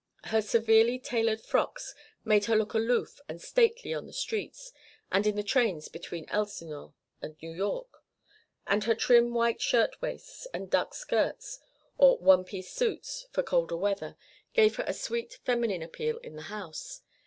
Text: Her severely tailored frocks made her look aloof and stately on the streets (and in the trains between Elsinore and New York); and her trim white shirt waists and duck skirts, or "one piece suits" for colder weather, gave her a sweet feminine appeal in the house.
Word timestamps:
Her 0.23 0.41
severely 0.41 0.97
tailored 0.97 1.41
frocks 1.41 1.93
made 2.25 2.45
her 2.45 2.55
look 2.55 2.73
aloof 2.73 3.21
and 3.29 3.39
stately 3.39 3.93
on 3.93 4.07
the 4.07 4.13
streets 4.13 4.73
(and 5.11 5.27
in 5.27 5.35
the 5.35 5.43
trains 5.43 5.89
between 5.89 6.25
Elsinore 6.29 6.95
and 7.21 7.37
New 7.39 7.51
York); 7.51 8.01
and 8.65 8.85
her 8.85 8.95
trim 8.95 9.31
white 9.35 9.61
shirt 9.61 10.01
waists 10.01 10.47
and 10.55 10.71
duck 10.71 10.95
skirts, 10.95 11.59
or 11.99 12.17
"one 12.17 12.43
piece 12.45 12.71
suits" 12.73 13.27
for 13.29 13.43
colder 13.43 13.77
weather, 13.77 14.17
gave 14.53 14.77
her 14.77 14.85
a 14.87 14.93
sweet 14.95 15.37
feminine 15.45 15.83
appeal 15.83 16.17
in 16.17 16.35
the 16.35 16.41
house. 16.49 17.01